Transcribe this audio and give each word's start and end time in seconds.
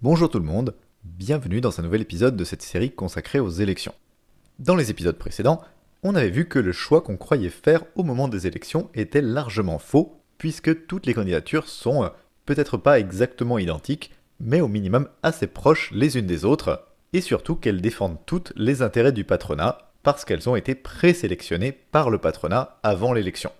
Bonjour 0.00 0.30
tout 0.30 0.38
le 0.38 0.44
monde, 0.44 0.76
bienvenue 1.02 1.60
dans 1.60 1.80
un 1.80 1.82
nouvel 1.82 2.02
épisode 2.02 2.36
de 2.36 2.44
cette 2.44 2.62
série 2.62 2.92
consacrée 2.92 3.40
aux 3.40 3.50
élections. 3.50 3.96
Dans 4.60 4.76
les 4.76 4.92
épisodes 4.92 5.18
précédents, 5.18 5.60
on 6.04 6.14
avait 6.14 6.30
vu 6.30 6.46
que 6.46 6.60
le 6.60 6.70
choix 6.70 7.00
qu'on 7.00 7.16
croyait 7.16 7.48
faire 7.48 7.82
au 7.96 8.04
moment 8.04 8.28
des 8.28 8.46
élections 8.46 8.90
était 8.94 9.20
largement 9.20 9.80
faux, 9.80 10.22
puisque 10.38 10.86
toutes 10.86 11.04
les 11.06 11.14
candidatures 11.14 11.66
sont 11.66 12.04
euh, 12.04 12.10
peut-être 12.46 12.76
pas 12.76 13.00
exactement 13.00 13.58
identiques, 13.58 14.12
mais 14.38 14.60
au 14.60 14.68
minimum 14.68 15.08
assez 15.24 15.48
proches 15.48 15.90
les 15.90 16.16
unes 16.16 16.26
des 16.26 16.44
autres, 16.44 16.86
et 17.12 17.20
surtout 17.20 17.56
qu'elles 17.56 17.80
défendent 17.80 18.24
toutes 18.24 18.52
les 18.54 18.82
intérêts 18.82 19.10
du 19.10 19.24
patronat, 19.24 19.78
parce 20.04 20.24
qu'elles 20.24 20.48
ont 20.48 20.54
été 20.54 20.76
présélectionnées 20.76 21.72
par 21.72 22.08
le 22.08 22.18
patronat 22.18 22.78
avant 22.84 23.12
l'élection. 23.12 23.50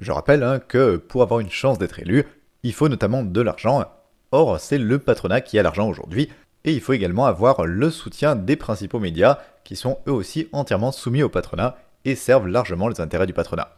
Je 0.00 0.12
rappelle 0.12 0.44
hein, 0.44 0.60
que 0.60 0.98
pour 0.98 1.22
avoir 1.22 1.40
une 1.40 1.50
chance 1.50 1.78
d'être 1.78 1.98
élu, 1.98 2.26
il 2.62 2.72
faut 2.72 2.88
notamment 2.88 3.24
de 3.24 3.40
l'argent, 3.40 3.84
Or, 4.30 4.60
c'est 4.60 4.78
le 4.78 4.98
patronat 4.98 5.40
qui 5.40 5.58
a 5.58 5.62
l'argent 5.62 5.88
aujourd'hui, 5.88 6.28
et 6.64 6.72
il 6.72 6.80
faut 6.80 6.92
également 6.92 7.26
avoir 7.26 7.64
le 7.64 7.90
soutien 7.90 8.36
des 8.36 8.56
principaux 8.56 8.98
médias, 8.98 9.38
qui 9.64 9.76
sont 9.76 9.98
eux 10.06 10.12
aussi 10.12 10.48
entièrement 10.52 10.92
soumis 10.92 11.22
au 11.22 11.28
patronat 11.28 11.76
et 12.04 12.14
servent 12.14 12.48
largement 12.48 12.88
les 12.88 13.00
intérêts 13.00 13.26
du 13.26 13.32
patronat. 13.32 13.76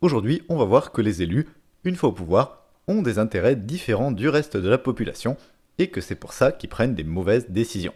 Aujourd'hui, 0.00 0.42
on 0.48 0.56
va 0.56 0.64
voir 0.64 0.92
que 0.92 1.02
les 1.02 1.22
élus, 1.22 1.48
une 1.84 1.96
fois 1.96 2.10
au 2.10 2.12
pouvoir, 2.12 2.64
ont 2.86 3.02
des 3.02 3.18
intérêts 3.18 3.56
différents 3.56 4.12
du 4.12 4.28
reste 4.28 4.56
de 4.56 4.68
la 4.68 4.78
population, 4.78 5.36
et 5.78 5.88
que 5.88 6.00
c'est 6.00 6.14
pour 6.14 6.32
ça 6.32 6.52
qu'ils 6.52 6.70
prennent 6.70 6.94
des 6.94 7.04
mauvaises 7.04 7.50
décisions. 7.50 7.94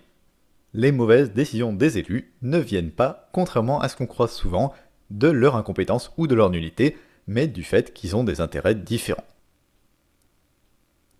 Les 0.74 0.92
mauvaises 0.92 1.32
décisions 1.32 1.72
des 1.72 1.98
élus 1.98 2.32
ne 2.42 2.58
viennent 2.58 2.92
pas, 2.92 3.28
contrairement 3.32 3.80
à 3.80 3.88
ce 3.88 3.96
qu'on 3.96 4.06
croit 4.06 4.28
souvent, 4.28 4.72
de 5.10 5.28
leur 5.28 5.56
incompétence 5.56 6.12
ou 6.16 6.26
de 6.26 6.34
leur 6.34 6.50
nullité, 6.50 6.96
mais 7.26 7.46
du 7.46 7.62
fait 7.62 7.92
qu'ils 7.92 8.16
ont 8.16 8.24
des 8.24 8.40
intérêts 8.40 8.74
différents. 8.74 9.24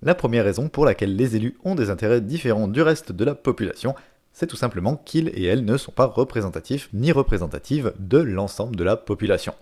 La 0.05 0.17
première 0.17 0.45
raison 0.45 0.69
pour 0.69 0.85
laquelle 0.85 1.15
les 1.15 1.37
élus 1.37 1.57
ont 1.63 1.77
des 1.77 1.89
intérêts 1.89 2.21
différents 2.21 2.67
du 2.67 2.83
reste 2.83 3.13
de 3.13 3.25
la 3.25 3.37
population, 3.37 3.95
c'est 4.33 4.49
tout 4.49 4.57
simplement 4.57 4.97
qu'ils 4.97 5.29
et 5.29 5.45
elles 5.45 5.65
ne 5.65 5.77
sont 5.77 5.93
pas 5.93 6.07
représentatifs 6.07 6.89
ni 6.93 7.13
représentatives 7.13 7.93
de 8.01 8.19
l'ensemble 8.19 8.75
de 8.75 8.83
la 8.83 8.97
population. 8.97 9.55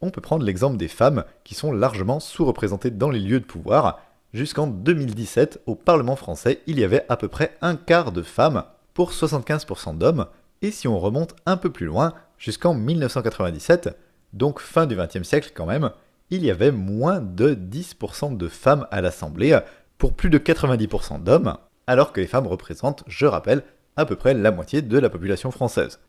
On 0.00 0.10
peut 0.10 0.22
prendre 0.22 0.46
l'exemple 0.46 0.78
des 0.78 0.88
femmes 0.88 1.24
qui 1.44 1.54
sont 1.54 1.72
largement 1.72 2.20
sous-représentées 2.20 2.90
dans 2.90 3.10
les 3.10 3.20
lieux 3.20 3.40
de 3.40 3.44
pouvoir. 3.44 4.00
Jusqu'en 4.32 4.66
2017, 4.66 5.60
au 5.66 5.74
Parlement 5.74 6.16
français, 6.16 6.60
il 6.66 6.80
y 6.80 6.84
avait 6.84 7.04
à 7.10 7.18
peu 7.18 7.28
près 7.28 7.56
un 7.60 7.76
quart 7.76 8.12
de 8.12 8.22
femmes 8.22 8.64
pour 8.94 9.12
75% 9.12 9.98
d'hommes, 9.98 10.26
et 10.62 10.70
si 10.70 10.88
on 10.88 10.98
remonte 10.98 11.36
un 11.44 11.58
peu 11.58 11.70
plus 11.70 11.86
loin, 11.86 12.14
jusqu'en 12.38 12.72
1997, 12.72 13.94
donc 14.32 14.60
fin 14.60 14.86
du 14.86 14.96
XXe 14.96 15.22
siècle 15.22 15.52
quand 15.54 15.66
même, 15.66 15.90
il 16.34 16.44
y 16.44 16.50
avait 16.50 16.72
moins 16.72 17.20
de 17.20 17.54
10% 17.54 18.36
de 18.36 18.48
femmes 18.48 18.86
à 18.90 19.00
l'Assemblée 19.00 19.58
pour 19.98 20.14
plus 20.14 20.30
de 20.30 20.38
90% 20.38 21.22
d'hommes, 21.22 21.56
alors 21.86 22.12
que 22.12 22.20
les 22.20 22.26
femmes 22.26 22.46
représentent, 22.46 23.04
je 23.06 23.26
rappelle, 23.26 23.62
à 23.96 24.04
peu 24.06 24.16
près 24.16 24.34
la 24.34 24.50
moitié 24.50 24.82
de 24.82 24.98
la 24.98 25.10
population 25.10 25.50
française. 25.50 26.00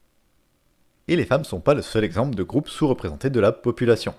Et 1.08 1.16
les 1.16 1.26
femmes 1.26 1.42
ne 1.42 1.46
sont 1.46 1.60
pas 1.60 1.76
le 1.76 1.82
seul 1.82 2.04
exemple 2.04 2.36
de 2.36 2.44
groupe 2.44 2.68
sous-représenté 2.68 3.30
de 3.30 3.40
la 3.40 3.52
population. 3.52 4.16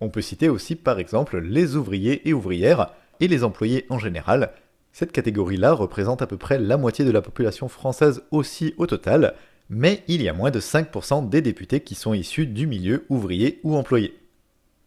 On 0.00 0.08
peut 0.08 0.22
citer 0.22 0.48
aussi 0.48 0.76
par 0.76 1.00
exemple 1.00 1.38
les 1.38 1.74
ouvriers 1.74 2.28
et 2.28 2.32
ouvrières 2.32 2.92
et 3.18 3.26
les 3.26 3.42
employés 3.42 3.86
en 3.90 3.98
général. 3.98 4.52
Cette 4.92 5.12
catégorie-là 5.12 5.72
représente 5.72 6.22
à 6.22 6.28
peu 6.28 6.36
près 6.36 6.58
la 6.58 6.76
moitié 6.76 7.04
de 7.04 7.10
la 7.10 7.22
population 7.22 7.68
française 7.68 8.22
aussi 8.30 8.74
au 8.78 8.86
total, 8.86 9.34
mais 9.68 10.04
il 10.06 10.22
y 10.22 10.28
a 10.28 10.32
moins 10.32 10.52
de 10.52 10.60
5% 10.60 11.28
des 11.28 11.42
députés 11.42 11.80
qui 11.80 11.96
sont 11.96 12.14
issus 12.14 12.46
du 12.46 12.66
milieu 12.68 13.04
ouvrier 13.08 13.60
ou 13.64 13.76
employé. 13.76 14.14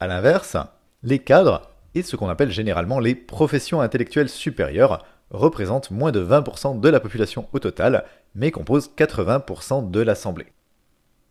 A 0.02 0.08
l'inverse, 0.08 0.58
les 1.04 1.20
cadres 1.20 1.62
et 1.94 2.02
ce 2.02 2.16
qu'on 2.16 2.28
appelle 2.28 2.50
généralement 2.50 3.00
les 3.00 3.14
professions 3.14 3.82
intellectuelles 3.82 4.30
supérieures 4.30 5.06
représentent 5.30 5.92
moins 5.92 6.12
de 6.12 6.26
20% 6.26 6.80
de 6.80 6.90
la 6.90 7.00
population 7.00 7.48
au 7.54 7.60
total, 7.60 8.06
mais 8.34 8.50
composent 8.50 8.90
80% 8.98 9.92
de 9.92 10.00
l'Assemblée. 10.02 10.48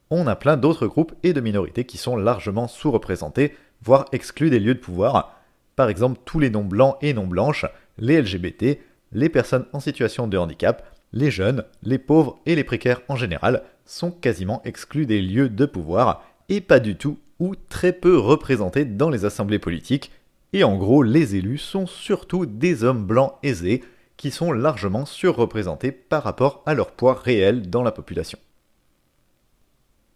On 0.08 0.28
a 0.28 0.36
plein 0.36 0.56
d'autres 0.56 0.86
groupes 0.86 1.16
et 1.24 1.32
de 1.32 1.40
minorités 1.40 1.84
qui 1.84 1.98
sont 1.98 2.14
largement 2.14 2.68
sous-représentés, 2.68 3.56
voire 3.83 4.05
exclus 4.12 4.50
des 4.50 4.61
lieux 4.61 4.74
de 4.74 4.78
pouvoir, 4.78 5.36
par 5.74 5.89
exemple 5.89 6.20
tous 6.24 6.39
les 6.39 6.50
non-blancs 6.50 6.96
et 7.02 7.12
non-blanches, 7.12 7.66
les 7.98 8.22
LGBT, 8.22 8.78
les 9.11 9.28
personnes 9.28 9.66
en 9.72 9.80
situation 9.80 10.28
de 10.28 10.39
handicap, 10.39 10.86
les 11.12 11.33
jeunes, 11.33 11.64
les 11.83 11.98
pauvres 11.98 12.39
et 12.46 12.55
les 12.55 12.62
précaires 12.62 13.02
en 13.08 13.16
général 13.16 13.64
sont 13.84 14.12
quasiment 14.12 14.62
exclus 14.64 15.06
des 15.06 15.20
lieux 15.20 15.48
de 15.48 15.66
pouvoir 15.66 16.24
et 16.48 16.61
pas 16.61 16.78
du 16.78 16.95
tout 16.95 17.18
ou 17.40 17.56
très 17.56 17.92
peu 17.92 18.17
représentés 18.17 18.84
dans 18.84 19.11
les 19.11 19.24
assemblées 19.24 19.58
politiques, 19.58 20.12
et 20.52 20.62
en 20.62 20.77
gros 20.77 21.02
les 21.02 21.36
élus 21.36 21.58
sont 21.58 21.86
surtout 21.86 22.46
des 22.46 22.84
hommes 22.84 23.05
blancs 23.06 23.34
aisés 23.42 23.83
qui 24.17 24.30
sont 24.30 24.52
largement 24.52 25.06
surreprésentés 25.06 25.92
par 25.92 26.23
rapport 26.23 26.62
à 26.67 26.74
leur 26.74 26.92
poids 26.92 27.14
réel 27.14 27.70
dans 27.70 27.83
la 27.83 27.92
population. 27.92 28.39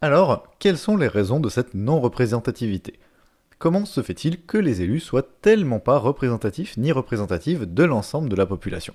Alors, 0.01 0.55
quelles 0.59 0.77
sont 0.77 0.97
les 0.97 1.07
raisons 1.07 1.39
de 1.39 1.49
cette 1.49 1.73
non-représentativité? 1.73 2.99
Comment 3.57 3.85
se 3.85 4.03
fait-il 4.03 4.45
que 4.45 4.59
les 4.59 4.83
élus 4.83 4.99
soient 4.99 5.27
tellement 5.41 5.79
pas 5.79 5.97
représentatifs 5.97 6.77
ni 6.77 6.91
représentatifs 6.91 7.61
de 7.61 7.83
l'ensemble 7.83 8.29
de 8.29 8.35
la 8.35 8.45
population? 8.45 8.93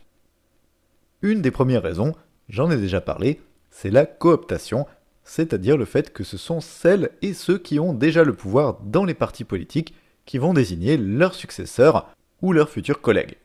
Une 1.23 1.43
des 1.43 1.51
premières 1.51 1.83
raisons, 1.83 2.15
j'en 2.49 2.71
ai 2.71 2.77
déjà 2.77 3.01
parlé, 3.01 3.41
c'est 3.71 3.91
la 3.91 4.07
cooptation, 4.07 4.87
c'est-à-dire 5.25 5.77
le 5.77 5.85
fait 5.85 6.13
que 6.13 6.25
ce 6.25 6.37
sont 6.37 6.61
celles 6.61 7.11
et 7.23 7.35
ceux 7.35 7.59
qui 7.59 7.79
ont 7.79 7.95
déjà 7.95 8.25
le 8.25 8.35
pouvoir 8.35 8.81
dans 8.85 9.05
les 9.05 9.15
partis 9.15 9.45
politiques 9.45 9.95
qui 10.27 10.39
vont 10.39 10.55
désigner 10.55 10.97
leurs 10.97 11.35
successeurs 11.35 12.15
ou 12.43 12.53
leurs 12.53 12.71
futurs 12.71 13.01
collègues. 13.01 13.37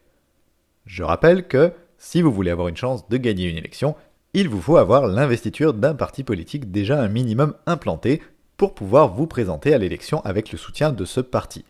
Je 0.85 1.03
rappelle 1.03 1.47
que 1.47 1.74
si 1.97 2.22
vous 2.22 2.31
voulez 2.31 2.52
avoir 2.52 2.68
une 2.68 2.78
chance 2.78 3.08
de 3.09 3.18
gagner 3.18 3.50
une 3.50 3.58
élection, 3.58 3.96
il 4.34 4.50
vous 4.50 4.62
faut 4.62 4.78
avoir 4.78 5.08
l'investiture 5.08 5.74
d'un 5.74 5.96
parti 5.96 6.24
politique 6.24 6.72
déjà 6.72 7.02
un 7.02 7.08
minimum 7.08 7.56
implanté 7.66 8.22
pour 8.58 8.74
pouvoir 8.74 9.14
vous 9.14 9.28
présenter 9.28 9.74
à 9.74 9.78
l'élection 9.78 10.22
avec 10.25 10.52
le 10.52 10.58
soutien 10.58 10.91
de 10.91 11.06
ce 11.06 11.22
parti. 11.22 11.66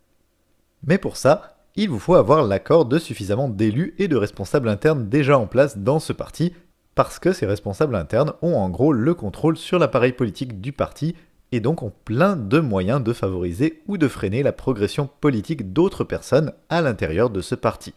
Mais 0.84 0.98
pour 0.98 1.18
ça, 1.18 1.58
il 1.76 1.90
vous 1.90 2.00
faut 2.00 2.16
avoir 2.16 2.44
l'accord 2.44 2.86
de 2.86 3.00
suffisamment 3.00 3.50
d'élus 3.50 3.94
et 3.98 4.08
de 4.08 4.16
responsables 4.16 4.70
internes 4.70 5.10
déjà 5.10 5.38
en 5.38 5.48
place 5.48 5.78
dans 5.78 6.00
ce 6.00 6.14
parti 6.14 6.54
parce 6.96 7.20
que 7.20 7.34
ces 7.34 7.46
responsables 7.46 7.96
internes 7.96 8.34
ont 8.42 8.56
en 8.56 8.70
gros 8.70 8.94
le 8.94 9.14
contrôle 9.14 9.58
sur 9.58 9.78
l'appareil 9.78 10.14
politique 10.14 10.62
du 10.62 10.72
parti 10.72 11.16
et 11.52 11.60
donc 11.60 11.84
ont 11.84 11.94
plein 12.06 12.36
de 12.36 12.60
moyens 12.60 13.04
de 13.04 13.14
favoriser 13.14 13.84
ou 13.88 13.98
de 13.98 14.08
freiner 14.08 14.44
la 14.44 14.54
progression 14.54 15.10
politique 15.20 15.74
d'autres 15.74 16.06
personnes 16.06 16.54
à 16.70 16.82
l'intérieur 16.82 17.30
de 17.30 17.42
ce 17.42 17.54
parti. 17.54 17.94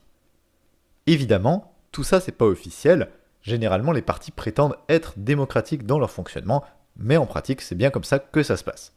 Évidemment, 1.07 1.73
tout 1.93 2.05
ça 2.05 2.21
c'est 2.21 2.33
pas 2.33 2.45
officiel, 2.45 3.09
généralement 3.41 3.93
les 3.93 4.03
partis 4.03 4.33
prétendent 4.33 4.77
être 4.89 5.15
démocratiques 5.17 5.87
dans 5.87 5.99
leur 5.99 6.11
fonctionnement, 6.11 6.65
mais 6.97 7.17
en 7.17 7.27
pratique 7.27 7.63
c'est 7.63 7.77
bien 7.77 7.91
comme 7.91 8.05
ça 8.05 8.19
que 8.19 8.43
ça 8.43 8.57
se 8.57 8.65
passe. 8.65 8.93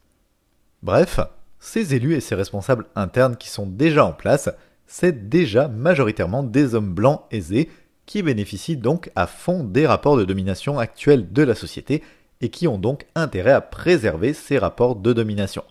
Bref, 0.82 1.20
ces 1.60 1.94
élus 1.94 2.14
et 2.14 2.20
ces 2.20 2.34
responsables 2.34 2.86
internes 2.96 3.36
qui 3.36 3.48
sont 3.48 3.66
déjà 3.66 4.04
en 4.04 4.12
place, 4.12 4.50
c'est 4.86 5.28
déjà 5.28 5.68
majoritairement 5.68 6.42
des 6.42 6.74
hommes 6.74 6.92
blancs 6.92 7.22
aisés 7.30 7.70
qui 8.12 8.22
bénéficient 8.22 8.76
donc 8.76 9.10
à 9.16 9.26
fond 9.26 9.64
des 9.64 9.86
rapports 9.86 10.18
de 10.18 10.26
domination 10.26 10.78
actuels 10.78 11.32
de 11.32 11.42
la 11.42 11.54
société 11.54 12.02
et 12.42 12.50
qui 12.50 12.68
ont 12.68 12.76
donc 12.76 13.06
intérêt 13.14 13.52
à 13.52 13.62
préserver 13.62 14.34
ces 14.34 14.58
rapports 14.58 14.96
de 14.96 15.14
domination. 15.14 15.64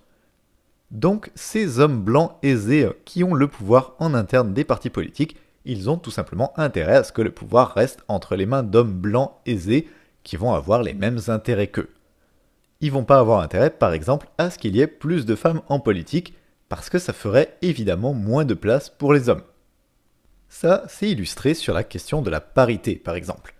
Donc 0.89 1.29
ces 1.35 1.77
hommes 1.77 2.01
blancs 2.01 2.31
aisés 2.41 2.89
qui 3.05 3.23
ont 3.23 3.35
le 3.35 3.47
pouvoir 3.47 3.93
en 3.99 4.15
interne 4.15 4.55
des 4.55 4.63
partis 4.63 4.89
politiques, 4.89 5.37
ils 5.65 5.87
ont 5.87 5.97
tout 5.97 6.09
simplement 6.09 6.51
intérêt 6.57 6.95
à 6.95 7.03
ce 7.03 7.11
que 7.11 7.21
le 7.21 7.29
pouvoir 7.29 7.75
reste 7.75 7.99
entre 8.07 8.35
les 8.35 8.47
mains 8.47 8.63
d'hommes 8.63 8.91
blancs 8.91 9.33
aisés 9.45 9.87
qui 10.23 10.35
vont 10.35 10.55
avoir 10.55 10.81
les 10.81 10.95
mêmes 10.95 11.19
intérêts 11.27 11.67
qu'eux. 11.67 11.91
Ils 12.79 12.91
vont 12.91 13.05
pas 13.05 13.19
avoir 13.19 13.41
intérêt 13.41 13.69
par 13.69 13.93
exemple 13.93 14.27
à 14.39 14.49
ce 14.49 14.57
qu'il 14.57 14.75
y 14.75 14.81
ait 14.81 14.87
plus 14.87 15.27
de 15.27 15.35
femmes 15.35 15.61
en 15.69 15.79
politique 15.79 16.33
parce 16.69 16.89
que 16.89 16.97
ça 16.97 17.13
ferait 17.13 17.55
évidemment 17.61 18.15
moins 18.15 18.45
de 18.45 18.55
place 18.55 18.89
pour 18.89 19.13
les 19.13 19.29
hommes. 19.29 19.43
Ça, 20.53 20.83
c'est 20.89 21.09
illustré 21.09 21.53
sur 21.53 21.73
la 21.73 21.85
question 21.85 22.21
de 22.21 22.29
la 22.29 22.41
parité, 22.41 22.97
par 22.97 23.15
exemple. 23.15 23.55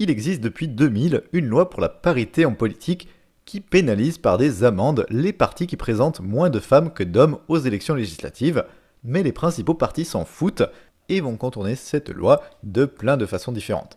Il 0.00 0.10
existe 0.10 0.40
depuis 0.40 0.66
2000 0.66 1.22
une 1.32 1.46
loi 1.46 1.70
pour 1.70 1.80
la 1.80 1.88
parité 1.88 2.44
en 2.44 2.54
politique 2.54 3.08
qui 3.44 3.60
pénalise 3.60 4.18
par 4.18 4.36
des 4.36 4.64
amendes 4.64 5.06
les 5.10 5.32
partis 5.32 5.68
qui 5.68 5.76
présentent 5.76 6.18
moins 6.18 6.50
de 6.50 6.58
femmes 6.58 6.92
que 6.92 7.04
d'hommes 7.04 7.38
aux 7.46 7.58
élections 7.58 7.94
législatives, 7.94 8.64
mais 9.04 9.22
les 9.22 9.30
principaux 9.30 9.74
partis 9.74 10.04
s'en 10.04 10.24
foutent 10.24 10.64
et 11.08 11.20
vont 11.20 11.36
contourner 11.36 11.76
cette 11.76 12.10
loi 12.10 12.42
de 12.64 12.84
plein 12.84 13.16
de 13.16 13.26
façons 13.26 13.52
différentes. 13.52 13.96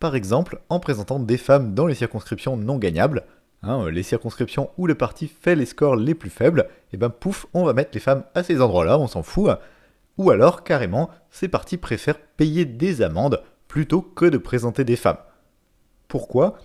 Par 0.00 0.16
exemple, 0.16 0.60
en 0.70 0.80
présentant 0.80 1.20
des 1.20 1.38
femmes 1.38 1.72
dans 1.72 1.86
les 1.86 1.94
circonscriptions 1.94 2.56
non 2.56 2.78
gagnables, 2.78 3.22
hein, 3.62 3.88
les 3.90 4.02
circonscriptions 4.02 4.70
où 4.76 4.88
le 4.88 4.96
parti 4.96 5.28
fait 5.28 5.54
les 5.54 5.66
scores 5.66 5.94
les 5.94 6.16
plus 6.16 6.30
faibles, 6.30 6.66
et 6.92 6.96
ben 6.96 7.10
pouf, 7.10 7.46
on 7.54 7.62
va 7.64 7.74
mettre 7.74 7.92
les 7.94 8.00
femmes 8.00 8.24
à 8.34 8.42
ces 8.42 8.60
endroits-là, 8.60 8.98
on 8.98 9.06
s'en 9.06 9.22
fout, 9.22 9.50
ou 10.18 10.30
alors, 10.30 10.64
carrément, 10.64 11.10
ces 11.30 11.48
partis 11.48 11.76
préfèrent 11.76 12.20
payer 12.20 12.64
des 12.64 13.02
amendes 13.02 13.42
plutôt 13.68 14.02
que 14.02 14.26
de 14.26 14.38
présenter 14.38 14.84
des 14.84 14.96
femmes. 14.96 15.18
Pourquoi? 16.08 16.58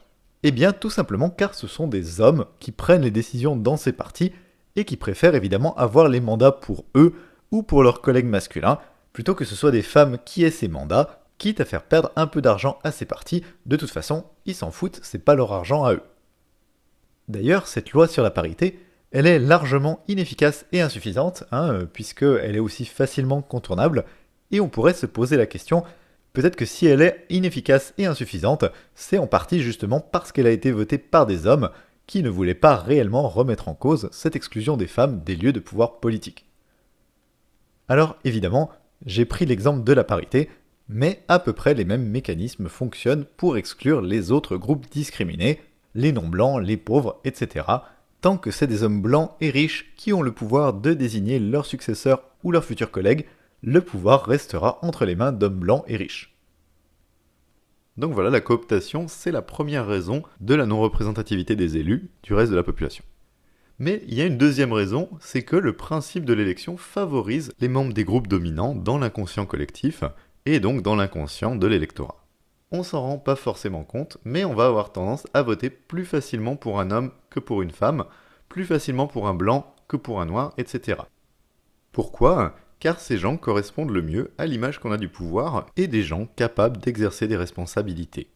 Eh 0.43 0.51
bien, 0.51 0.71
tout 0.71 0.89
simplement 0.89 1.29
car 1.29 1.55
ce 1.55 1.67
sont 1.67 1.87
des 1.87 2.21
hommes 2.21 2.45
qui 2.59 2.71
prennent 2.71 3.01
les 3.01 3.11
décisions 3.11 3.55
dans 3.55 3.77
ces 3.77 3.91
partis 3.91 4.31
et 4.75 4.85
qui 4.85 4.95
préfèrent 4.95 5.35
évidemment 5.35 5.75
avoir 5.75 6.07
les 6.07 6.21
mandats 6.21 6.51
pour 6.51 6.85
eux 6.95 7.13
ou 7.51 7.63
pour 7.63 7.83
leurs 7.83 8.01
collègues 8.01 8.27
masculins, 8.27 8.79
plutôt 9.11 9.35
que 9.35 9.45
ce 9.45 9.55
soit 9.55 9.71
des 9.71 9.81
femmes 9.81 10.17
qui 10.23 10.43
aient 10.43 10.51
ces 10.51 10.67
mandats, 10.67 11.19
quitte 11.39 11.59
à 11.61 11.65
faire 11.65 11.83
perdre 11.83 12.11
un 12.15 12.27
peu 12.27 12.41
d'argent 12.41 12.77
à 12.83 12.91
ces 12.91 13.05
partis, 13.05 13.43
de 13.65 13.75
toute 13.75 13.89
façon, 13.89 14.25
ils 14.45 14.55
s'en 14.55 14.71
foutent, 14.71 14.99
c'est 15.01 15.25
pas 15.25 15.35
leur 15.35 15.51
argent 15.51 15.83
à 15.83 15.93
eux. 15.93 16.03
D'ailleurs, 17.27 17.67
cette 17.67 17.91
loi 17.91 18.07
sur 18.07 18.23
la 18.23 18.31
parité, 18.31 18.79
elle 19.11 19.27
est 19.27 19.39
largement 19.39 20.03
inefficace 20.07 20.65
et 20.71 20.81
insuffisante, 20.81 21.43
hein, 21.51 21.71
euh, 21.71 21.85
puisqu'elle 21.85 22.55
est 22.55 22.59
aussi 22.59 22.85
facilement 22.85 23.41
contournable, 23.41 24.05
et 24.51 24.59
on 24.59 24.69
pourrait 24.69 24.93
se 24.93 25.05
poser 25.05 25.37
la 25.37 25.45
question, 25.45 25.83
peut-être 26.33 26.55
que 26.55 26.65
si 26.65 26.85
elle 26.85 27.01
est 27.01 27.25
inefficace 27.29 27.93
et 27.97 28.05
insuffisante, 28.05 28.65
c'est 28.95 29.17
en 29.17 29.27
partie 29.27 29.61
justement 29.61 29.99
parce 29.99 30.31
qu'elle 30.31 30.47
a 30.47 30.51
été 30.51 30.71
votée 30.71 30.97
par 30.97 31.25
des 31.25 31.47
hommes 31.47 31.69
qui 32.07 32.23
ne 32.23 32.29
voulaient 32.29 32.55
pas 32.55 32.75
réellement 32.75 33.27
remettre 33.27 33.67
en 33.67 33.75
cause 33.75 34.09
cette 34.11 34.35
exclusion 34.35 34.77
des 34.77 34.87
femmes 34.87 35.21
des 35.23 35.35
lieux 35.35 35.53
de 35.53 35.59
pouvoir 35.59 35.99
politique. 35.99 36.47
Alors 37.87 38.17
évidemment, 38.23 38.71
j'ai 39.05 39.25
pris 39.25 39.45
l'exemple 39.45 39.83
de 39.83 39.93
la 39.93 40.03
parité, 40.03 40.49
mais 40.87 41.23
à 41.27 41.39
peu 41.39 41.53
près 41.53 41.75
les 41.75 41.85
mêmes 41.85 42.07
mécanismes 42.07 42.67
fonctionnent 42.67 43.25
pour 43.37 43.57
exclure 43.57 44.01
les 44.01 44.31
autres 44.31 44.57
groupes 44.57 44.89
discriminés, 44.89 45.61
les 45.93 46.11
non-blancs, 46.11 46.61
les 46.63 46.77
pauvres, 46.77 47.19
etc., 47.23 47.65
tant 48.21 48.37
que 48.37 48.51
c'est 48.51 48.67
des 48.67 48.83
hommes 48.83 49.01
blancs 49.01 49.31
et 49.41 49.49
riches 49.49 49.93
qui 49.95 50.13
ont 50.13 50.21
le 50.21 50.31
pouvoir 50.31 50.73
de 50.73 50.93
désigner 50.93 51.39
leurs 51.39 51.65
successeurs 51.65 52.23
ou 52.43 52.51
leurs 52.51 52.65
futurs 52.65 52.91
collègues, 52.91 53.25
le 53.61 53.81
pouvoir 53.81 54.25
restera 54.25 54.79
entre 54.81 55.05
les 55.05 55.15
mains 55.15 55.31
d'hommes 55.31 55.59
blancs 55.59 55.83
et 55.87 55.97
riches. 55.97 56.35
Donc 57.97 58.13
voilà, 58.13 58.29
la 58.29 58.39
cooptation, 58.39 59.07
c'est 59.09 59.31
la 59.31 59.41
première 59.41 59.85
raison 59.85 60.23
de 60.39 60.55
la 60.55 60.65
non-représentativité 60.65 61.57
des 61.57 61.77
élus 61.77 62.09
du 62.23 62.33
reste 62.33 62.51
de 62.51 62.55
la 62.55 62.63
population. 62.63 63.03
Mais 63.77 64.03
il 64.07 64.13
y 64.13 64.21
a 64.21 64.25
une 64.25 64.37
deuxième 64.37 64.73
raison, 64.73 65.09
c'est 65.19 65.43
que 65.43 65.55
le 65.55 65.73
principe 65.73 66.25
de 66.25 66.33
l'élection 66.33 66.77
favorise 66.77 67.53
les 67.59 67.67
membres 67.67 67.93
des 67.93 68.03
groupes 68.03 68.27
dominants 68.27 68.75
dans 68.75 68.97
l'inconscient 68.97 69.45
collectif, 69.45 70.03
et 70.45 70.59
donc 70.59 70.81
dans 70.81 70.95
l'inconscient 70.95 71.55
de 71.55 71.67
l'électorat. 71.67 72.18
On 72.71 72.83
s'en 72.83 73.01
rend 73.01 73.17
pas 73.17 73.35
forcément 73.35 73.83
compte, 73.83 74.17
mais 74.23 74.45
on 74.45 74.53
va 74.53 74.67
avoir 74.67 74.91
tendance 74.91 75.25
à 75.33 75.41
voter 75.41 75.71
plus 75.71 76.05
facilement 76.05 76.55
pour 76.55 76.79
un 76.79 76.91
homme 76.91 77.11
que 77.31 77.39
pour 77.39 77.63
une 77.63 77.71
femme, 77.71 78.05
plus 78.47 78.65
facilement 78.65 79.07
pour 79.07 79.27
un 79.27 79.33
blanc 79.33 79.73
que 79.87 79.97
pour 79.97 80.21
un 80.21 80.27
noir, 80.27 80.53
etc. 80.57 81.01
Pourquoi? 81.91 82.55
Car 82.79 82.99
ces 82.99 83.17
gens 83.17 83.37
correspondent 83.37 83.89
le 83.89 84.03
mieux 84.03 84.31
à 84.37 84.45
l'image 84.45 84.79
qu'on 84.79 84.91
a 84.91 84.97
du 84.97 85.09
pouvoir 85.09 85.65
et 85.77 85.87
des 85.87 86.03
gens 86.03 86.27
capables 86.35 86.77
d'exercer 86.77 87.27
des 87.27 87.37
responsabilités. 87.37 88.29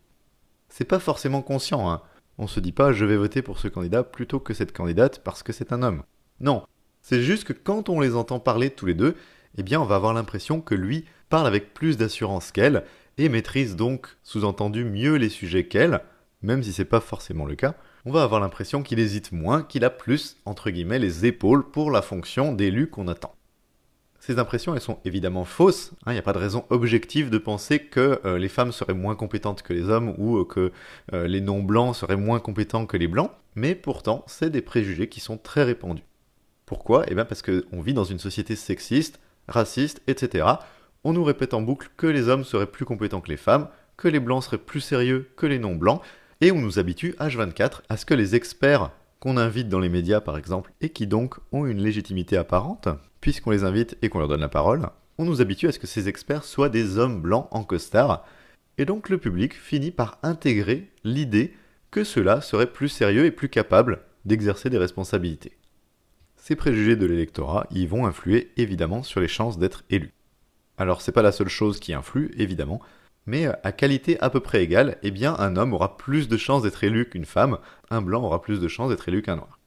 C'est 0.67 0.83
pas 0.83 0.99
forcément 0.99 1.43
conscient, 1.43 1.89
hein. 1.89 2.01
On 2.39 2.47
se 2.47 2.59
dit 2.59 2.71
pas 2.71 2.91
je 2.91 3.05
vais 3.05 3.15
voter 3.15 3.43
pour 3.43 3.59
ce 3.59 3.67
candidat 3.67 4.03
plutôt 4.03 4.39
que 4.39 4.55
cette 4.55 4.75
candidate 4.75 5.19
parce 5.23 5.43
que 5.43 5.53
c'est 5.53 5.71
un 5.71 5.83
homme. 5.83 6.01
Non, 6.39 6.63
c'est 7.03 7.21
juste 7.21 7.43
que 7.43 7.53
quand 7.53 7.89
on 7.89 7.99
les 7.99 8.15
entend 8.15 8.39
parler 8.39 8.71
tous 8.71 8.87
les 8.87 8.95
deux, 8.95 9.15
eh 9.57 9.61
bien 9.61 9.79
on 9.79 9.85
va 9.85 9.95
avoir 9.95 10.15
l'impression 10.15 10.59
que 10.59 10.73
lui 10.73 11.05
parle 11.29 11.45
avec 11.45 11.75
plus 11.75 11.97
d'assurance 11.97 12.51
qu'elle 12.51 12.83
et 13.17 13.29
maîtrise 13.29 13.75
donc, 13.75 14.07
sous-entendu, 14.23 14.83
mieux 14.85 15.15
les 15.15 15.29
sujets 15.29 15.67
qu'elle, 15.67 16.01
même 16.41 16.63
si 16.63 16.73
c'est 16.73 16.85
pas 16.85 16.99
forcément 16.99 17.45
le 17.45 17.55
cas, 17.55 17.75
on 18.05 18.11
va 18.11 18.23
avoir 18.23 18.41
l'impression 18.41 18.83
qu'il 18.83 18.99
hésite 18.99 19.31
moins, 19.31 19.63
qu'il 19.63 19.85
a 19.85 19.89
plus, 19.89 20.37
entre 20.45 20.69
guillemets, 20.69 20.99
les 20.99 21.25
épaules 21.25 21.69
pour 21.69 21.89
la 21.89 22.01
fonction 22.01 22.51
d'élu 22.51 22.89
qu'on 22.89 23.07
attend. 23.07 23.35
Ces 24.19 24.39
impressions, 24.39 24.73
elles 24.73 24.81
sont 24.81 24.99
évidemment 25.03 25.43
fausses, 25.43 25.91
il 25.91 26.09
hein, 26.09 26.13
n'y 26.13 26.19
a 26.19 26.21
pas 26.21 26.31
de 26.31 26.37
raison 26.37 26.63
objective 26.69 27.29
de 27.29 27.37
penser 27.37 27.79
que 27.79 28.21
euh, 28.23 28.37
les 28.37 28.47
femmes 28.47 28.71
seraient 28.71 28.93
moins 28.93 29.15
compétentes 29.15 29.63
que 29.63 29.73
les 29.73 29.89
hommes 29.89 30.13
ou 30.17 30.37
euh, 30.37 30.45
que 30.45 30.71
euh, 31.13 31.27
les 31.27 31.41
non-blancs 31.41 31.93
seraient 31.93 32.15
moins 32.15 32.39
compétents 32.39 32.85
que 32.85 32.95
les 32.95 33.09
blancs, 33.09 33.31
mais 33.55 33.75
pourtant, 33.75 34.23
c'est 34.27 34.49
des 34.49 34.61
préjugés 34.61 35.09
qui 35.09 35.19
sont 35.19 35.37
très 35.37 35.63
répandus. 35.63 36.05
Pourquoi? 36.65 37.03
Eh 37.09 37.15
bien 37.15 37.25
parce 37.25 37.41
qu'on 37.41 37.81
vit 37.81 37.93
dans 37.93 38.05
une 38.05 38.19
société 38.19 38.55
sexiste, 38.55 39.19
raciste, 39.49 40.01
etc., 40.07 40.45
on 41.03 41.13
nous 41.13 41.23
répète 41.23 41.53
en 41.53 41.61
boucle 41.61 41.89
que 41.97 42.07
les 42.07 42.29
hommes 42.29 42.43
seraient 42.43 42.71
plus 42.71 42.85
compétents 42.85 43.21
que 43.21 43.29
les 43.29 43.37
femmes, 43.37 43.67
que 43.97 44.07
les 44.07 44.19
blancs 44.19 44.43
seraient 44.43 44.57
plus 44.57 44.81
sérieux 44.81 45.29
que 45.35 45.45
les 45.45 45.59
non-blancs, 45.59 46.01
et 46.41 46.51
on 46.51 46.59
nous 46.59 46.79
habitue 46.79 47.15
H24 47.19 47.81
à 47.89 47.97
ce 47.97 48.05
que 48.05 48.13
les 48.13 48.35
experts 48.35 48.91
qu'on 49.19 49.37
invite 49.37 49.69
dans 49.69 49.79
les 49.79 49.89
médias 49.89 50.21
par 50.21 50.37
exemple, 50.37 50.73
et 50.81 50.89
qui 50.89 51.07
donc 51.07 51.35
ont 51.51 51.65
une 51.65 51.81
légitimité 51.81 52.35
apparente, 52.37 52.89
puisqu'on 53.21 53.51
les 53.51 53.63
invite 53.63 53.97
et 54.01 54.09
qu'on 54.09 54.19
leur 54.19 54.27
donne 54.27 54.41
la 54.41 54.49
parole, 54.49 54.89
on 55.17 55.25
nous 55.25 55.41
habitue 55.41 55.67
à 55.67 55.71
ce 55.71 55.79
que 55.79 55.87
ces 55.87 56.09
experts 56.09 56.43
soient 56.43 56.69
des 56.69 56.97
hommes 56.97 57.21
blancs 57.21 57.47
en 57.51 57.63
costard, 57.63 58.25
et 58.77 58.85
donc 58.85 59.09
le 59.09 59.17
public 59.17 59.53
finit 59.53 59.91
par 59.91 60.17
intégrer 60.23 60.89
l'idée 61.03 61.53
que 61.91 62.03
ceux-là 62.03 62.41
seraient 62.41 62.71
plus 62.71 62.89
sérieux 62.89 63.25
et 63.25 63.31
plus 63.31 63.49
capables 63.49 64.01
d'exercer 64.25 64.69
des 64.69 64.77
responsabilités. 64.77 65.57
Ces 66.35 66.55
préjugés 66.55 66.95
de 66.95 67.05
l'électorat 67.05 67.67
y 67.71 67.85
vont 67.85 68.05
influer 68.05 68.51
évidemment 68.57 69.03
sur 69.03 69.21
les 69.21 69.27
chances 69.27 69.59
d'être 69.59 69.83
élus. 69.89 70.13
Alors 70.77 71.01
c'est 71.01 71.11
pas 71.11 71.21
la 71.21 71.31
seule 71.31 71.49
chose 71.49 71.79
qui 71.79 71.93
influe, 71.93 72.31
évidemment, 72.37 72.81
mais 73.25 73.47
à 73.63 73.71
qualité 73.71 74.19
à 74.19 74.29
peu 74.29 74.39
près 74.39 74.63
égale, 74.63 74.97
eh 75.03 75.11
bien 75.11 75.35
un 75.37 75.55
homme 75.55 75.73
aura 75.73 75.97
plus 75.97 76.27
de 76.27 76.37
chances 76.37 76.63
d'être 76.63 76.83
élu 76.83 77.09
qu'une 77.09 77.25
femme, 77.25 77.57
un 77.89 78.01
blanc 78.01 78.23
aura 78.23 78.41
plus 78.41 78.59
de 78.59 78.67
chances 78.67 78.89
d'être 78.89 79.07
élu 79.07 79.21
qu'un 79.21 79.37
noir. 79.37 79.59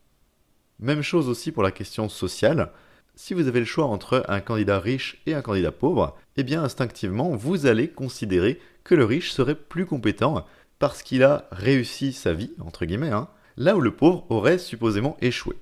Même 0.79 1.03
chose 1.03 1.29
aussi 1.29 1.53
pour 1.53 1.63
la 1.63 1.71
question 1.71 2.09
sociale. 2.09 2.71
Si 3.15 3.33
vous 3.33 3.49
avez 3.49 3.61
le 3.61 3.67
choix 3.67 3.87
entre 3.87 4.25
un 4.29 4.41
candidat 4.41 4.79
riche 4.79 5.23
et 5.25 5.33
un 5.33 5.41
candidat 5.41 5.73
pauvre, 5.73 6.17
eh 6.37 6.43
bien 6.43 6.63
instinctivement 6.63 7.31
vous 7.31 7.67
allez 7.67 7.89
considérer 7.89 8.61
que 8.85 8.95
le 8.95 9.07
riche 9.07 9.33
serait 9.33 9.55
plus 9.55 9.87
compétent 9.87 10.45
parce 10.79 11.03
qu'il 11.03 11.23
a 11.23 11.49
réussi 11.51 12.13
sa 12.13 12.35
vie, 12.35 12.53
entre 12.61 12.85
guillemets, 12.85 13.11
hein, 13.11 13.29
là 13.57 13.75
où 13.75 13.81
le 13.81 13.95
pauvre 13.95 14.27
aurait 14.29 14.59
supposément 14.59 15.17
échoué 15.23 15.57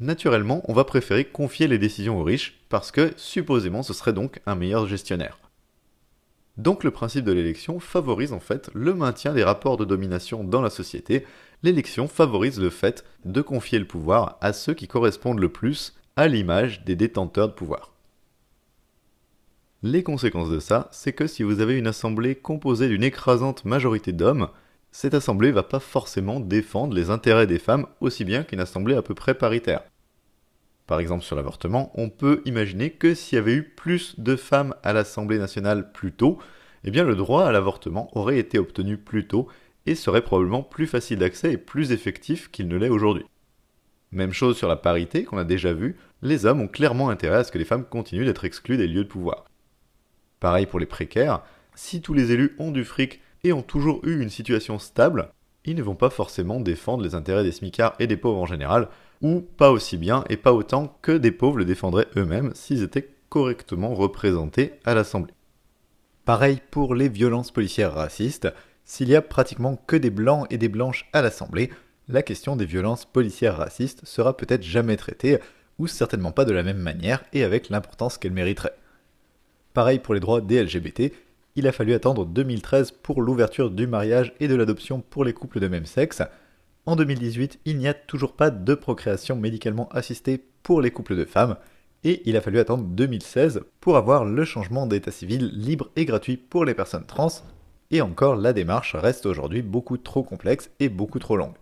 naturellement, 0.00 0.62
on 0.66 0.72
va 0.72 0.84
préférer 0.84 1.24
confier 1.24 1.68
les 1.68 1.78
décisions 1.78 2.18
aux 2.18 2.24
riches, 2.24 2.58
parce 2.68 2.90
que 2.90 3.12
supposément 3.16 3.82
ce 3.82 3.92
serait 3.92 4.12
donc 4.12 4.40
un 4.46 4.54
meilleur 4.54 4.86
gestionnaire. 4.86 5.38
Donc 6.56 6.84
le 6.84 6.90
principe 6.90 7.24
de 7.24 7.32
l'élection 7.32 7.80
favorise 7.80 8.32
en 8.32 8.40
fait 8.40 8.70
le 8.74 8.92
maintien 8.92 9.32
des 9.32 9.44
rapports 9.44 9.76
de 9.76 9.84
domination 9.84 10.44
dans 10.44 10.60
la 10.60 10.70
société. 10.70 11.24
L'élection 11.62 12.08
favorise 12.08 12.60
le 12.60 12.70
fait 12.70 13.04
de 13.24 13.40
confier 13.40 13.78
le 13.78 13.86
pouvoir 13.86 14.36
à 14.40 14.52
ceux 14.52 14.74
qui 14.74 14.88
correspondent 14.88 15.38
le 15.38 15.48
plus 15.48 15.94
à 16.16 16.28
l'image 16.28 16.84
des 16.84 16.96
détenteurs 16.96 17.48
de 17.48 17.54
pouvoir. 17.54 17.94
Les 19.82 20.02
conséquences 20.02 20.50
de 20.50 20.58
ça, 20.58 20.88
c'est 20.92 21.14
que 21.14 21.26
si 21.26 21.42
vous 21.42 21.60
avez 21.60 21.78
une 21.78 21.86
assemblée 21.86 22.34
composée 22.34 22.88
d'une 22.88 23.04
écrasante 23.04 23.64
majorité 23.64 24.12
d'hommes, 24.12 24.48
cette 24.92 25.14
assemblée 25.14 25.52
va 25.52 25.62
pas 25.62 25.80
forcément 25.80 26.40
défendre 26.40 26.94
les 26.94 27.08
intérêts 27.08 27.46
des 27.46 27.58
femmes 27.58 27.86
aussi 28.00 28.24
bien 28.24 28.42
qu'une 28.42 28.60
assemblée 28.60 28.96
à 28.96 29.02
peu 29.02 29.14
près 29.14 29.34
paritaire. 29.34 29.82
Par 30.90 30.98
exemple 30.98 31.22
sur 31.22 31.36
l'avortement, 31.36 31.92
on 31.94 32.08
peut 32.08 32.42
imaginer 32.46 32.90
que 32.90 33.14
s'il 33.14 33.36
y 33.36 33.38
avait 33.38 33.54
eu 33.54 33.62
plus 33.62 34.18
de 34.18 34.34
femmes 34.34 34.74
à 34.82 34.92
l'Assemblée 34.92 35.38
nationale 35.38 35.92
plus 35.92 36.10
tôt, 36.10 36.40
eh 36.82 36.90
bien 36.90 37.04
le 37.04 37.14
droit 37.14 37.44
à 37.44 37.52
l'avortement 37.52 38.10
aurait 38.18 38.40
été 38.40 38.58
obtenu 38.58 38.96
plus 38.96 39.28
tôt 39.28 39.46
et 39.86 39.94
serait 39.94 40.24
probablement 40.24 40.64
plus 40.64 40.88
facile 40.88 41.20
d'accès 41.20 41.52
et 41.52 41.58
plus 41.58 41.92
effectif 41.92 42.50
qu'il 42.50 42.66
ne 42.66 42.76
l'est 42.76 42.88
aujourd'hui. 42.88 43.24
Même 44.10 44.32
chose 44.32 44.58
sur 44.58 44.66
la 44.66 44.74
parité 44.74 45.22
qu'on 45.22 45.38
a 45.38 45.44
déjà 45.44 45.72
vu, 45.72 45.96
les 46.22 46.44
hommes 46.44 46.60
ont 46.60 46.66
clairement 46.66 47.08
intérêt 47.08 47.36
à 47.36 47.44
ce 47.44 47.52
que 47.52 47.58
les 47.58 47.64
femmes 47.64 47.84
continuent 47.84 48.26
d'être 48.26 48.44
exclues 48.44 48.76
des 48.76 48.88
lieux 48.88 49.04
de 49.04 49.08
pouvoir. 49.08 49.44
Pareil 50.40 50.66
pour 50.66 50.80
les 50.80 50.86
précaires, 50.86 51.44
si 51.76 52.02
tous 52.02 52.14
les 52.14 52.32
élus 52.32 52.56
ont 52.58 52.72
du 52.72 52.84
fric 52.84 53.20
et 53.44 53.52
ont 53.52 53.62
toujours 53.62 54.04
eu 54.04 54.20
une 54.20 54.28
situation 54.28 54.80
stable, 54.80 55.30
ils 55.64 55.76
ne 55.76 55.84
vont 55.84 55.94
pas 55.94 56.10
forcément 56.10 56.58
défendre 56.58 57.04
les 57.04 57.14
intérêts 57.14 57.44
des 57.44 57.52
smicards 57.52 57.94
et 58.00 58.08
des 58.08 58.16
pauvres 58.16 58.40
en 58.40 58.46
général, 58.46 58.88
ou 59.22 59.40
pas 59.40 59.70
aussi 59.70 59.96
bien 59.96 60.24
et 60.28 60.36
pas 60.36 60.52
autant 60.52 60.98
que 61.02 61.12
des 61.12 61.32
pauvres 61.32 61.58
le 61.58 61.64
défendraient 61.64 62.08
eux-mêmes 62.16 62.52
s'ils 62.54 62.82
étaient 62.82 63.10
correctement 63.28 63.94
représentés 63.94 64.72
à 64.84 64.94
l'Assemblée. 64.94 65.34
Pareil 66.24 66.60
pour 66.70 66.94
les 66.94 67.08
violences 67.08 67.50
policières 67.50 67.94
racistes, 67.94 68.48
s'il 68.84 69.08
y 69.08 69.16
a 69.16 69.22
pratiquement 69.22 69.76
que 69.86 69.96
des 69.96 70.10
blancs 70.10 70.46
et 70.50 70.58
des 70.58 70.68
blanches 70.68 71.08
à 71.12 71.22
l'Assemblée, 71.22 71.70
la 72.08 72.22
question 72.22 72.56
des 72.56 72.66
violences 72.66 73.04
policières 73.04 73.56
racistes 73.56 74.04
sera 74.04 74.36
peut-être 74.36 74.62
jamais 74.62 74.96
traitée, 74.96 75.38
ou 75.78 75.86
certainement 75.86 76.32
pas 76.32 76.44
de 76.44 76.52
la 76.52 76.62
même 76.62 76.78
manière 76.78 77.24
et 77.32 77.44
avec 77.44 77.68
l'importance 77.68 78.18
qu'elle 78.18 78.32
mériterait. 78.32 78.74
Pareil 79.72 79.98
pour 79.98 80.14
les 80.14 80.20
droits 80.20 80.40
des 80.40 80.62
LGBT, 80.62 81.12
il 81.56 81.66
a 81.66 81.72
fallu 81.72 81.94
attendre 81.94 82.26
2013 82.26 82.90
pour 82.90 83.22
l'ouverture 83.22 83.70
du 83.70 83.86
mariage 83.86 84.34
et 84.40 84.48
de 84.48 84.54
l'adoption 84.54 85.00
pour 85.00 85.24
les 85.24 85.32
couples 85.32 85.60
de 85.60 85.68
même 85.68 85.86
sexe. 85.86 86.22
En 86.86 86.96
2018, 86.96 87.60
il 87.66 87.78
n'y 87.78 87.88
a 87.88 87.94
toujours 87.94 88.32
pas 88.32 88.50
de 88.50 88.74
procréation 88.74 89.36
médicalement 89.36 89.88
assistée 89.90 90.42
pour 90.62 90.80
les 90.80 90.90
couples 90.90 91.16
de 91.16 91.24
femmes, 91.24 91.56
et 92.04 92.22
il 92.24 92.36
a 92.36 92.40
fallu 92.40 92.58
attendre 92.58 92.84
2016 92.84 93.62
pour 93.80 93.96
avoir 93.96 94.24
le 94.24 94.44
changement 94.44 94.86
d'état 94.86 95.10
civil 95.10 95.50
libre 95.52 95.90
et 95.96 96.06
gratuit 96.06 96.36
pour 96.38 96.64
les 96.64 96.74
personnes 96.74 97.06
trans, 97.06 97.28
et 97.90 98.00
encore 98.00 98.36
la 98.36 98.52
démarche 98.52 98.94
reste 98.94 99.26
aujourd'hui 99.26 99.62
beaucoup 99.62 99.98
trop 99.98 100.22
complexe 100.22 100.70
et 100.80 100.88
beaucoup 100.88 101.18
trop 101.18 101.36
longue. 101.36 101.56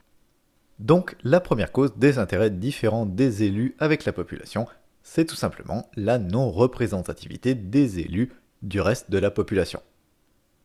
Donc 0.78 1.16
la 1.24 1.40
première 1.40 1.72
cause 1.72 1.96
des 1.96 2.18
intérêts 2.18 2.50
différents 2.50 3.06
des 3.06 3.42
élus 3.42 3.74
avec 3.80 4.04
la 4.04 4.12
population, 4.12 4.66
c'est 5.02 5.24
tout 5.24 5.36
simplement 5.36 5.88
la 5.96 6.18
non-représentativité 6.18 7.54
des 7.54 7.98
élus 7.98 8.30
du 8.62 8.80
reste 8.80 9.10
de 9.10 9.18
la 9.18 9.30
population. 9.30 9.80